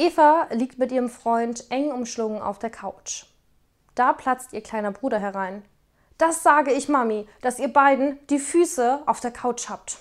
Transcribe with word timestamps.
Eva 0.00 0.46
liegt 0.52 0.78
mit 0.78 0.92
ihrem 0.92 1.08
Freund 1.10 1.70
eng 1.70 1.90
umschlungen 1.90 2.40
auf 2.40 2.60
der 2.60 2.70
Couch. 2.70 3.24
Da 3.96 4.12
platzt 4.12 4.52
ihr 4.52 4.62
kleiner 4.62 4.92
Bruder 4.92 5.18
herein. 5.18 5.64
Das 6.18 6.44
sage 6.44 6.72
ich 6.72 6.88
Mami, 6.88 7.26
dass 7.40 7.58
ihr 7.58 7.72
beiden 7.72 8.16
die 8.28 8.38
Füße 8.38 9.02
auf 9.06 9.18
der 9.18 9.32
Couch 9.32 9.68
habt. 9.68 9.98